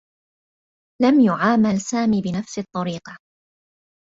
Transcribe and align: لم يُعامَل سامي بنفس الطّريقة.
لم 1.01 1.19
يُعامَل 1.19 1.81
سامي 1.81 2.21
بنفس 2.21 2.59
الطّريقة. 2.59 3.17